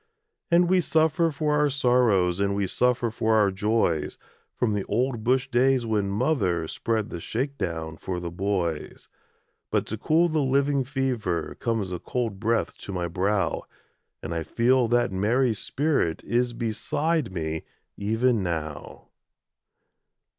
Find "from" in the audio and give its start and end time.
4.55-4.73